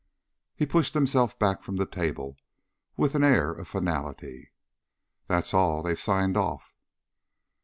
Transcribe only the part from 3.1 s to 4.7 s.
an air of finality.